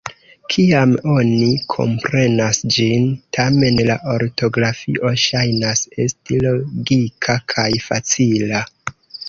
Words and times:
Kiam 0.51 0.93
oni 1.15 1.49
komprenas 1.73 2.61
ĝin, 2.77 3.05
tamen, 3.37 3.77
la 3.91 3.99
ortografio 4.15 5.13
ŝajnas 5.27 5.85
esti 6.09 6.43
logika 6.49 7.39
kaj 7.57 7.71
facila. 7.89 8.67